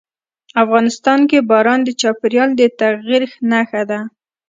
[0.63, 3.99] افغانستان کې باران د چاپېریال د تغیر نښه ده.